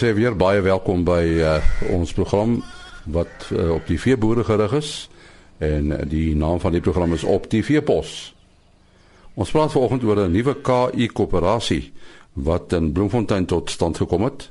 [0.00, 1.56] sê weer baie welkom by uh,
[1.92, 2.54] ons program
[3.12, 4.92] wat uh, op die veeboere gerig is
[5.60, 8.30] en uh, die naam van die program is op die veepos.
[9.36, 11.92] Ons praat vanoggend oor 'n nuwe KI koöperasie
[12.32, 14.48] wat in Bloemfontein tot stand gekom het.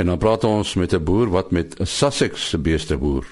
[0.00, 3.26] En dan praat ons met 'n boer wat met 'n Sussex beeste boer.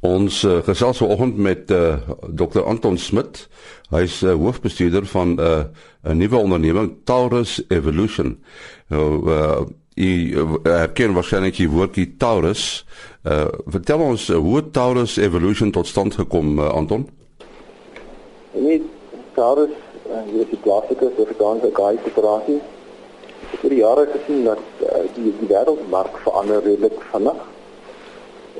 [0.00, 1.96] Ons uh, gesels vanoggend met uh,
[2.34, 3.48] Dr Anton Smit.
[3.90, 5.64] Hy's uh, hoofbestuurder van 'n uh,
[6.02, 8.42] 'n nuwe onderneming Taurus Evolution.
[8.88, 9.60] Nou uh
[9.98, 12.84] jy uh, ken waarskynlik die woordjie Taurus.
[13.24, 17.08] Uh vertel ons uh, hoe Taurus Evolution tot stand gekom uh, Anton?
[18.52, 18.82] Nee,
[19.34, 19.74] Taurus,
[20.06, 22.60] uh, hier is die klassieke Suid-Afrikaanse koöperasie.
[23.50, 27.40] Ek het jare gesien dat uh, die die wêreldmark verander redelik vinnig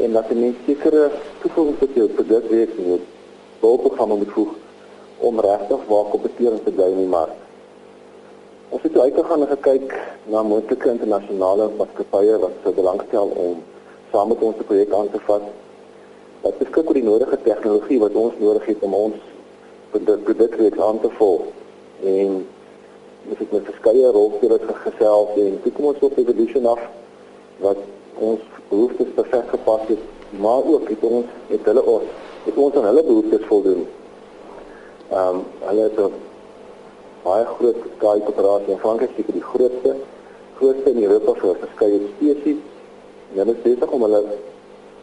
[0.01, 1.11] en dat mense sekere
[1.43, 3.07] toevoegings tot jou produk wees moet
[3.61, 4.53] bouprogramme moet voeg
[5.19, 7.35] om regtig waar kompetering te bly in die mark.
[8.81, 9.91] Ons het uitgegaan en gekyk
[10.33, 13.59] na moontlike internasionale maatskappye wat sou belangstel om
[14.13, 15.43] saam met ons 'n projek aan te vat.
[16.41, 19.19] Wat beskik oor die nodige tegnologie wat ons nodig het om ons
[19.91, 21.43] produk aan te volg
[22.05, 22.47] en
[23.29, 26.81] ons het met verskeie rolspelers gesels en toe kom ons op evolution af
[27.59, 27.79] wat
[28.19, 32.09] ons behoeftes perfek gepas het, maar ook het ons het hulle ons
[32.45, 33.87] het ons aan hulle behoeftes voldoen.
[35.11, 35.99] Ehm um, hulle het
[37.25, 39.97] baie groot skaai koöperasie in Frankryk, seker die grootste
[40.61, 42.63] grootste in Europa vir verskeie spesies.
[43.33, 44.23] En hulle is besig om hulle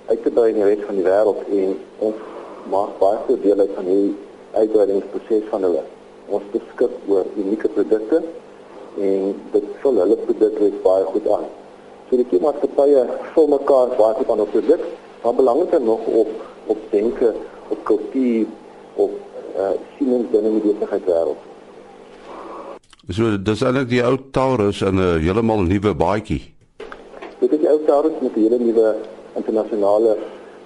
[0.08, 1.78] uit te brei in die res van die wêreld en
[2.10, 2.26] ons
[2.74, 4.16] maak baie groot deel uit van hierdie
[4.58, 5.84] uitbreidingsproses van hulle.
[6.28, 8.22] Ons beskik oor unieke produkte
[9.08, 11.50] en dit vul hulle produkte baie goed aan.
[12.10, 14.86] So die maatskappye vul mekaar baie goed aan op produk,
[15.24, 16.32] maar belangriker nog op
[16.68, 17.34] op denke,
[17.68, 18.46] op kultuur,
[18.96, 19.12] op
[19.58, 21.40] uh siening binne die besigheidswêreld.
[23.08, 26.42] So dis eintlik die ou Taurus in 'n heeltemal nuwe baadjie.
[27.40, 28.96] Dit is die ou Taurus met 'n hele nuwe
[29.36, 30.18] internasionale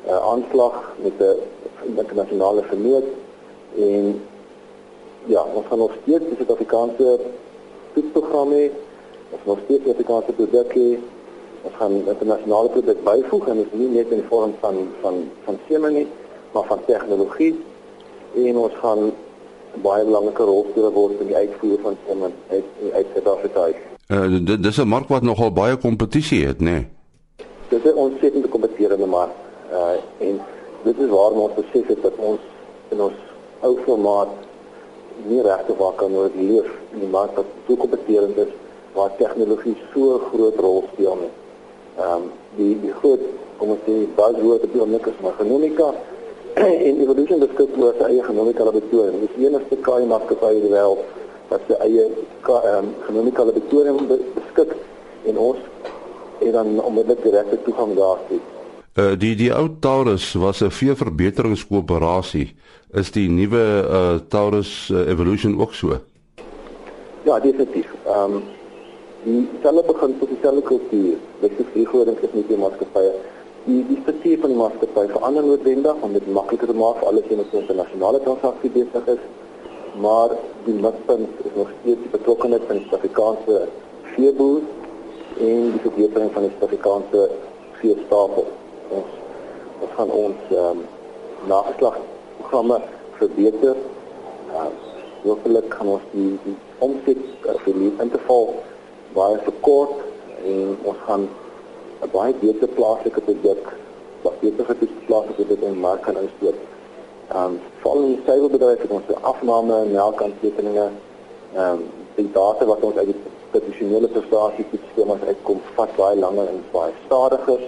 [0.09, 3.03] uh aanslag met 'n internasionale vermoë
[3.77, 4.21] en
[5.25, 7.19] ja, ons gaan nog steeds die Suid-Afrikaanse
[7.93, 8.71] toetsprogramme,
[9.31, 10.97] ons nog steeds die Afrikaanse produkte
[11.61, 15.59] ons gaan internasionale produk byvoeg en dit nie net in die vorm van van van
[15.67, 16.07] semen nie,
[16.53, 17.53] maar van tegnologie.
[18.35, 19.11] En ons gaan
[19.83, 23.67] baie belangrike rol speel word in die uitvoer van semen uit uit Suid-Afrika.
[24.11, 26.63] Uh, dit is 'n mark wat nogal baie kompetisie het, nê?
[26.63, 26.87] Nee.
[27.69, 29.31] Dit is ons sekere kompeterende mark.
[29.71, 30.41] Uh en
[30.83, 32.39] dit is waar ons besef het dat ons
[32.89, 33.13] in ons
[33.61, 34.31] ou formaat
[35.27, 38.53] nie regtig waar kan oor leef in die mark wat so kompeterend is
[38.95, 41.31] waar tegnologie so groot rol speel nie
[41.97, 43.21] ehm um, die die groot
[43.59, 45.91] kom ons sê buzzword op die oomblik is maar genomika
[46.87, 49.19] en evolution beskik oor sy eie genomika laboratorium.
[49.23, 51.03] Dit is die enigste KI maatskappy in die wêreld
[51.51, 54.75] wat sy eie ehm um, genomika laboratorium beskik
[55.29, 55.59] en ons
[56.41, 58.39] het dan onmiddellik direkte toegang daartoe.
[58.99, 62.55] Uh, die die ou Taurus was 'n veeverbeteringskoöperasie.
[62.93, 65.99] Is die nuwe uh, Taurus uh, Evolution ook so?
[67.23, 67.87] Ja, definitief.
[68.05, 68.43] Ehm um,
[69.23, 71.15] die selle begin tot dieselfde kultuur.
[71.39, 73.13] Dit is die groot ding is nie die maatskappye.
[73.65, 77.27] Die die struktuur van die maatskappy verander noodwendig om dit makliker te maak vir alles
[77.29, 79.19] wat met internasionale transaksies besig is.
[80.05, 80.33] Maar
[80.65, 83.59] die mikpunt is nog steeds die betrokkenheid van die Suid-Afrikaanse
[84.15, 84.61] veeboer
[85.49, 87.27] en die verbetering van die Suid-Afrikaanse
[87.81, 88.49] veestapel.
[88.97, 89.13] Ons
[89.81, 90.81] ons gaan ons ehm um,
[91.53, 92.81] nageslagprogramme
[93.19, 93.77] verbeter.
[94.53, 94.73] Ja, uh,
[95.23, 98.55] hopelik gaan ons die die omset uh, vir die interval
[99.13, 100.01] baie verkort
[100.49, 101.29] en ons gaan
[102.01, 103.73] 'n baie beter plaaslike produk
[104.21, 106.59] wat beter gedoen plaaslike produk in mark kan instoot.
[107.31, 110.87] Ehm um, veral in die suiwerbedryf het ons se afname en melkaantekeninge
[111.55, 111.83] ehm um,
[112.15, 113.19] die data wat ons uit die
[113.51, 117.59] tradisionele prestasiesistemas uitkom vat baie langer en baie stadiger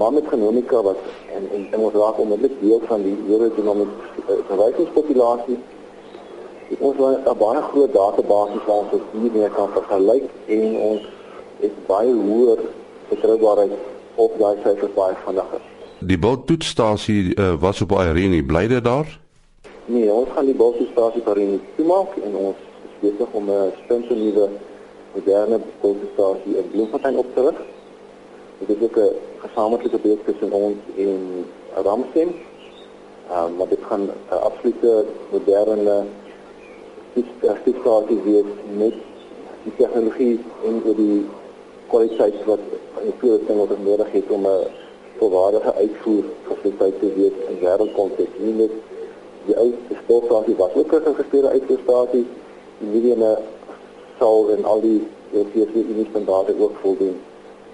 [0.00, 0.96] maar met genomika wat
[1.36, 5.58] en en, en ons raak onmiddellik deel van die aerodynamiese uh, verwysingspopulasie
[6.78, 11.02] ons het 'n baie groot database waar ons hiermee kan vergelyk en ons
[11.60, 12.58] het baie hoër
[13.08, 13.72] betroubaarheid
[14.14, 15.60] op daai syfers baie vinniger.
[15.98, 19.08] Die boottoetsstasie uh, was op Irene, bly dit daar?
[19.86, 24.48] Nee, ons gaan die boottoetsstasie by Irene toemaak en ons is besig om 'n splinternuwe
[25.14, 27.58] moderne boottoetstasie in Bloemfontein op te rig.
[28.58, 29.14] Dit is ook 'n
[29.44, 31.44] gesamentlike projek tussen ons en
[31.84, 32.30] Ramsem.
[33.30, 36.04] Ehm maar dit gaan 'n uh, absolute moderne
[37.38, 38.94] spesifisasie weet met
[39.62, 41.24] die tegnologie en die
[41.88, 42.58] kwaliteit wat
[43.02, 44.66] in veel dinge wat nodig het om 'n
[45.18, 48.38] volwaardige uitvoer fasiliteit te weet in wêreldkonteks.
[48.38, 48.72] Nie net
[49.46, 52.26] die ou sportstasie wat ook 'n geregistreerde uitvoerstasie
[52.78, 53.38] die mediene
[54.18, 57.16] sal en al die Europese Unie standaarde ook voldoen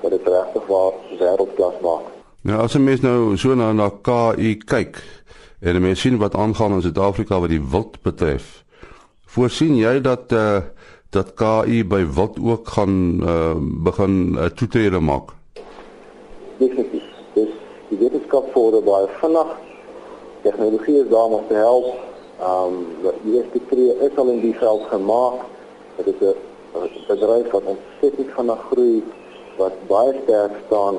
[0.00, 2.04] wat dit regtig waar wêreldklas maak.
[2.42, 5.02] Nou as 'n mens nou so na na KI kyk
[5.60, 8.64] en 'n mens sien wat aangaan in Suid-Afrika wat die wild betref.
[9.26, 10.62] Voorsien jy dat eh uh,
[11.12, 15.34] dat KI by wild ook gaan eh uh, begin uh, toetrede maak?
[16.56, 17.04] Definitief.
[17.34, 17.52] Dis
[17.88, 19.50] die wetenskap vorder baie vinnig.
[20.42, 21.86] Tegnologie is daar om te help.
[22.40, 25.44] Ehm um, die eerste tree is al in die veld gemaak.
[25.96, 26.34] Dit is
[26.74, 29.04] 'n bedryf wat ontsettend vinnig groei
[29.56, 30.96] wat baie sterk staan.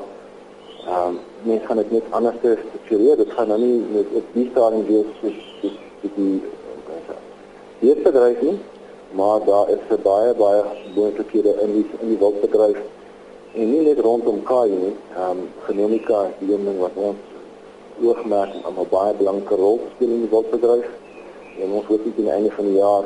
[0.85, 3.17] Ehm um, mense gaan dit net anders struktureer.
[3.17, 6.41] Dit gaan nou nie met op die stadium wees soos die die
[7.79, 8.59] die bedryf nie,
[9.13, 10.63] maar daar is vir baie baie
[10.95, 12.79] moontlikhede in die in die wildbedryf
[13.53, 14.93] en nie net rondom Kaai nie.
[15.15, 17.17] Ehm um, genomika is die ding wat ons
[18.01, 20.87] oogmerk aan 'n baie belangrike rol speel in die wildbedryf.
[21.61, 23.05] En ons hoop dit aan die einde van die jaar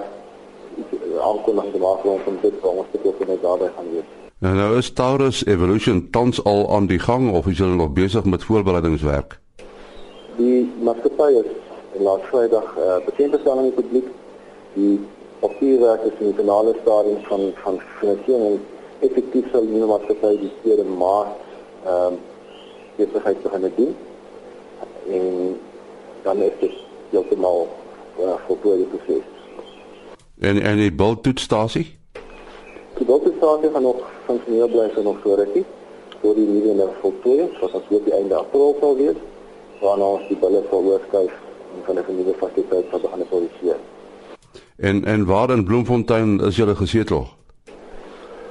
[1.21, 4.09] aankondiging te maak rondom dit wat ons te doen daarbey gaan wees.
[4.39, 8.25] Nou nou is Taurus Evolution tans al aan die gang of is hulle nog besig
[8.25, 9.39] met voorbereidingswerk?
[10.37, 11.49] Die maatskappy is
[11.99, 14.11] laat Vrydag uh, bekend gestel aan die publiek.
[14.73, 14.99] Die
[15.39, 18.59] papierwerk is in die finale stadium van van finansiering
[18.99, 21.37] effektief sal die maatskappy die tweede maart
[21.85, 22.19] ehm um,
[22.97, 23.95] besigheid begin doen.
[25.09, 25.59] En
[26.23, 26.71] dan is dit
[27.09, 27.67] heeltemal
[28.19, 29.23] uh, voltooi die proses.
[30.39, 31.97] En en die bulttoetsstasie?
[32.97, 35.65] Die bulttoetsstasie gaan nog funksioneel bly vir nog so rukkie
[36.21, 39.19] voor die nuwe nou voltooi is wat ons hoop die einde april sal wees
[39.81, 41.33] waarna ons die bulle sal oorskuif
[41.75, 43.56] en van 'n nuwe fasiliteit sal begin produseer.
[44.77, 47.27] En en waar in Bloemfontein is julle gesetel?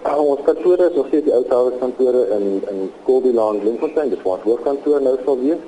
[0.06, 4.23] Uh, ons kantore is nog steeds die ou Taurus kantore in in Kobilaan Bloemfontein, dis
[4.23, 5.62] waar ons hoofkantoor nou sal wees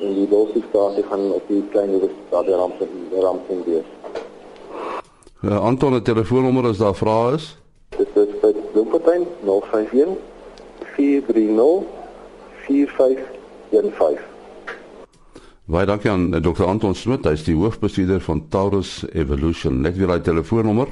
[0.00, 2.74] en die bulttoetstasie gaan op die klein universiteit daar ramp
[3.20, 3.88] ramp wees.
[5.40, 7.56] Uh, Anton, 'n telefoonnommer as daar vrae is?
[7.96, 10.16] Dit is by Bloemfontein 051
[10.96, 11.82] 430
[12.66, 14.33] 4515.
[15.64, 16.66] Baie dankie aan eh, Dr.
[16.68, 19.80] Anton Smit, hy is die hoofbestuurder van Taurus Evolution.
[19.80, 20.90] Net weer hy telefoonnommer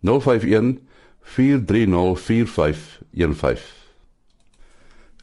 [0.00, 0.78] 051
[1.36, 3.66] 430 4515.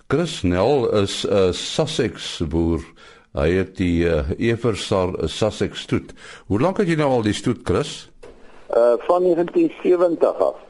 [0.05, 2.85] Chris Nel is 'n uh, Sussex boer.
[3.33, 6.13] Hy het die uh, Eversar Sussex stoet.
[6.45, 8.11] Hoe lank het jy nou al die stoet, Chris?
[8.69, 10.61] Uh van 1970 af.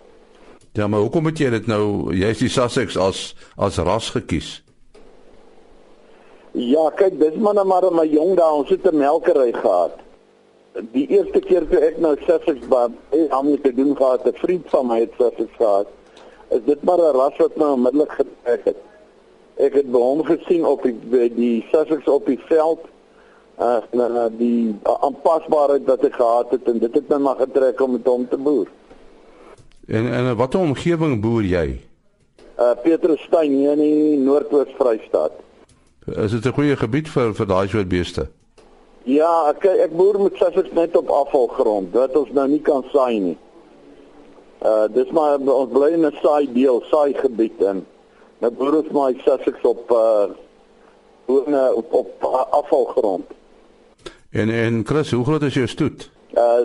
[0.72, 4.64] Ja, maar hoekom het jy dit nou jy's die Sussex as as ras gekies?
[6.56, 10.00] Ja, kyk, dis maar net maar my jong dae, ons het 'n melkery gehad.
[10.92, 14.70] Die eerste keer toe ek nou Sussex ek het mee te doen gehad, 'n vriend
[14.70, 15.88] van my het Sussex gehad.
[16.50, 18.78] Is dit maar 'n ras wat my onmiddellik getrek het.
[19.56, 22.80] Ek het by hom gesien op die die Sussex op die veld
[23.60, 27.92] uh na die aanpasbaarheid wat hy gehad het en dit het my maar getrek om
[27.92, 28.68] met hom te boer.
[29.88, 31.82] En en watter omgewing boer jy?
[32.60, 35.45] Uh Petrusstein hier in die Noordoost-Vrystaat.
[36.06, 38.28] Is dit 'n goeie gebied vir vir daai soort beeste?
[39.04, 43.20] Ja, ek ek boer met Sussex net op afvalgrond wat ons nou nie kan saai
[43.20, 43.38] nie.
[44.62, 47.86] Uh dis maar ons bly in 'n saai deel, saai gebied in.
[48.40, 50.26] Nou boer ons maar Sussex op uh
[51.26, 53.26] op, op, op afvalgrond.
[54.32, 56.10] En en Chris, hoe groot is jou stoet?
[56.34, 56.60] Uh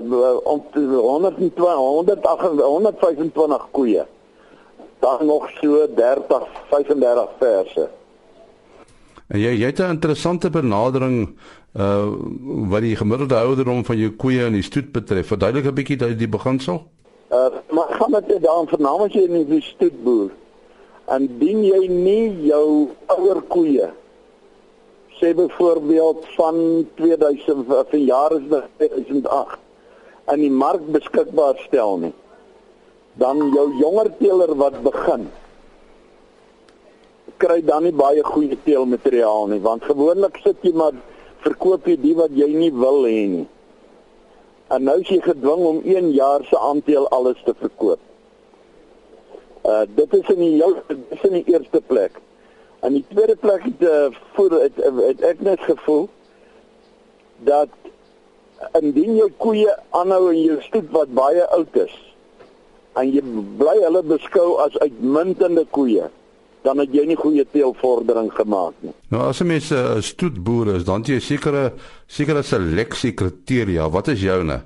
[0.44, 4.06] om 120 125 koeie.
[4.98, 7.88] Dan nog so 30 35 verse.
[9.30, 11.36] En jy jy het 'n interessante benadering
[11.78, 12.08] uh
[12.70, 15.26] wat die gemiddelde ouderdom van jou koeie in die stoet betref.
[15.26, 16.82] Verduidelik 'n bietjie daai die beginsel.
[17.30, 20.30] Uh maar gaan dit dan vernaam as jy in die stoet boer?
[21.06, 23.90] En dien jy nie jou ouer koeie
[25.20, 29.58] sê byvoorbeeld van 2000 van jare is dit 2008
[30.32, 32.12] in die mark beskikbaar stel nie
[33.22, 35.28] dan jou jonger teeler wat begin
[37.40, 40.96] kry dan nie baie goeie teelmateriaal nie want gewoonlik sit jy maar
[41.44, 43.46] verkoop jy die wat jy nie wil hê nie.
[44.70, 48.02] En nou is jy gedwing om 1 jaar se aandeel alles te verkoop.
[49.64, 52.20] Uh dit is in die jou dit is in die eerste plek.
[52.84, 54.06] En die tweede plek het uh,
[54.36, 56.08] voor het, het ek net gevoel
[57.48, 57.72] dat
[58.80, 61.96] indien jou koeie aanhou in jou stoet wat baie oud is
[63.00, 63.22] en jy
[63.60, 66.08] bly hulle beskou as uitmuntende koeie
[66.62, 68.92] dan het jy nie goeie teelvordering gemaak nie.
[69.08, 71.72] Nou as 'n mens 'n stoetboer is, dan jy sekere
[72.06, 73.90] sekere seleksie kriteria.
[73.90, 74.62] Wat is joune?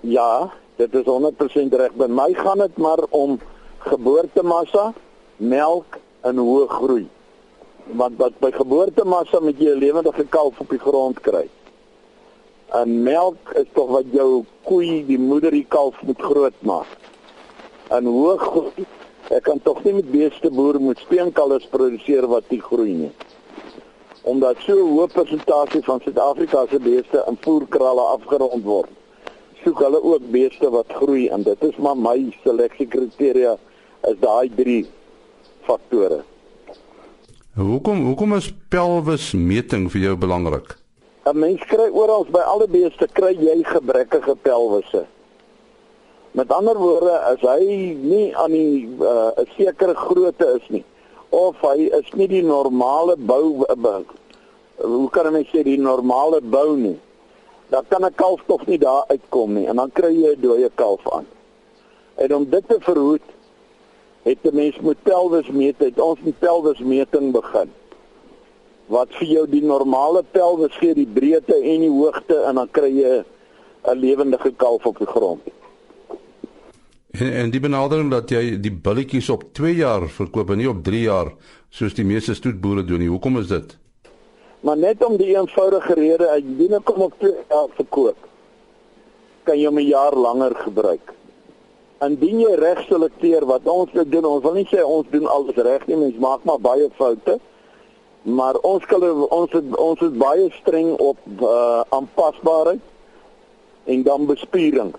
[0.00, 1.92] Ja, dit is 100% reg.
[1.94, 3.40] By my gaan dit maar om
[3.78, 4.92] geboortemassa,
[5.36, 7.08] melk in hoë groei.
[7.84, 11.48] Want wat by geboortemassa met jy 'n lewendige kalf op die grond kry.
[12.72, 16.86] En melk is tog wat jou koei, die moeder die kalf moet groot maak.
[17.90, 18.86] In hoë groei
[19.34, 23.12] Ek kan tog nie met beeste boer moet speenkalvers produseer wat nie groei nie.
[24.22, 28.90] Omdat so 'n hoë persentasie van Suid-Afrika se beeste in voerkralle afgerond word,
[29.64, 33.56] soek hulle ook beeste wat groei en dit is maar my seleksiekriteria
[34.08, 34.86] is daai drie
[35.66, 36.22] faktore.
[37.54, 40.76] Hoekom hoekom is pelvis meting vir jou belangrik?
[41.26, 45.06] 'n Mens kry oral by alle beeste kry jy gebrekkige pelvisse.
[46.36, 50.84] Met ander woorde, as hy nie aan die uh, 'n uh, sekere grootte is nie
[51.32, 54.00] of hy is nie die normale bou uh,
[54.84, 56.98] hoe kan ek sê die normale bou nie.
[57.72, 60.70] Dan kan 'n kalf tog nie daar uitkom nie en dan kry jy 'n dooie
[60.74, 61.26] kalf aan.
[62.14, 63.26] En om dit te verhoed,
[64.28, 67.72] het 'n mens moet pelvis meet, het ons met pelvismeting begin.
[68.86, 72.92] Wat vir jou die normale pelvis gee, die breedte en die hoogte en dan kry
[72.92, 73.24] jy
[73.88, 75.55] 'n lewendige kalf op die grond.
[77.18, 80.82] En, en die benadering dat jy die billetjies op 2 jaar verkoop en nie op
[80.84, 81.32] 3 jaar
[81.72, 83.08] soos die meeste stoetboere doen nie.
[83.08, 83.76] Hoekom is dit?
[84.66, 88.16] Maar net om die eenvoudige rede as jy nie kom op 2 jaar verkoop,
[89.44, 91.14] kan jy 'n jaar langer gebruik.
[92.04, 95.86] Indien jy reg selekteer wat ons doen, ons wil nie sê ons doen alles reg
[95.86, 97.38] nie, mens maak maar baie foute.
[98.22, 102.80] Maar ons kan ons het, ons is baie streng op uh aanpasbaarheid
[103.84, 104.92] en dan bespiering.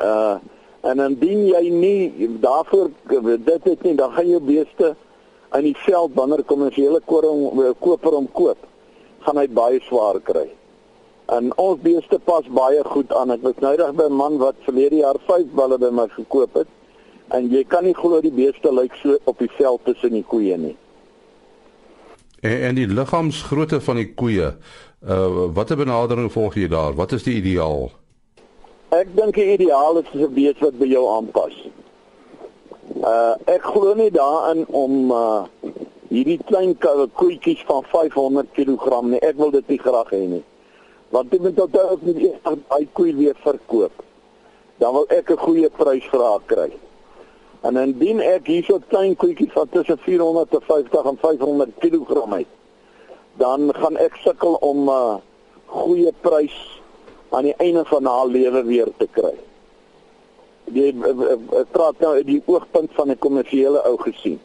[0.00, 0.36] Uh
[0.82, 2.90] En indien jy nie daarvoor
[3.44, 4.94] dit het nie, dan gaan jou beeste
[5.54, 8.66] in die veld wanneer kommersiële koper hom koop,
[9.22, 10.48] gaan hy baie swaar kry.
[11.30, 13.30] En ons beeste pas baie goed aan.
[13.30, 16.68] Ek was noudag by 'n man wat verlede jaar 5 balle by my gekoop het.
[17.30, 20.56] En jy kan nie glo die beeste lyk so op die veld tussen die koeie
[20.56, 20.76] nie.
[22.40, 24.56] En, en die liggaamsgrootte van die koeie,
[25.08, 26.92] uh watter benadering volg jy daar?
[26.94, 27.90] Wat is die ideaal?
[28.92, 31.54] Ek dink die ideaal is 'n bees wat by jou aanpas.
[33.00, 35.44] Uh ek glo nie daarin om uh
[36.10, 36.74] hierdie klein
[37.20, 39.20] koetjies van 500 kg nie.
[39.24, 40.42] Ek wil dit nie graag hê nie.
[41.08, 44.04] Want dit moet tot ook nie eers daai koei weer verkoop.
[44.76, 46.70] Dan wil ek 'n goeie prys vir haar kry.
[47.62, 52.46] En indien ek hierso klein koetjies van tussen 450 en 500 kg het,
[53.38, 55.16] dan gaan ek sukkel om 'n uh,
[55.66, 56.81] goeie prys
[57.32, 59.34] aan die einde van haar lewe weer te kry.
[60.72, 60.92] Die
[61.72, 64.40] praat nou uit die oogpunt van 'n kommersiële ou gesien.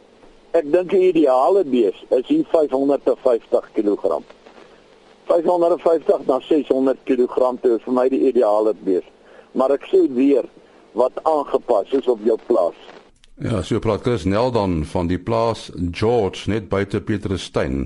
[0.52, 4.22] Ek dink die ideale bees is hier 550 kg.
[5.28, 9.04] 550 na 600 kg is vir my die ideale bees.
[9.52, 10.46] Maar ek sê weer
[10.98, 12.80] wat aangepas is op jou plaas.
[13.38, 17.84] Ja, so praat Chris Nel dan van die plaas George net buite Pieterstein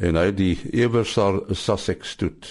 [0.00, 2.48] en hy die Eversar Sussex stoet.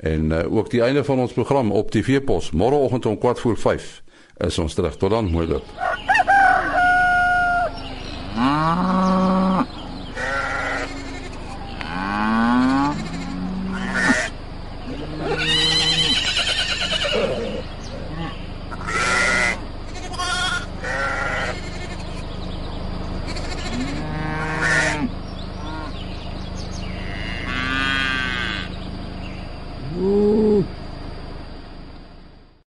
[0.00, 4.00] En uh, ook die einde van ons program op TV Pos môreoggend om 4:45
[4.36, 4.96] is ons terug.
[4.96, 6.09] Tot dan, mooi loop.